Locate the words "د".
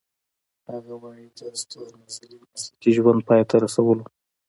1.39-1.39